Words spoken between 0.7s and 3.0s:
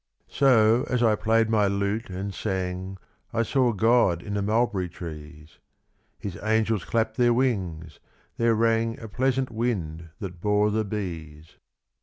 as I played my lute and tsaiig